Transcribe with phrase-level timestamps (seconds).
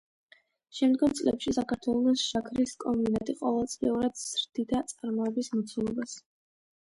[0.75, 6.17] შემდგომ წლებში საქართველოს შაქრის კომბინატი ყოველწლიურად ზრდიდა წარმოების მოცულობას.